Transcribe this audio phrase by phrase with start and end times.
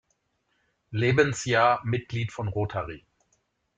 [0.89, 3.05] Lebensjahr Mitglied von Rotary.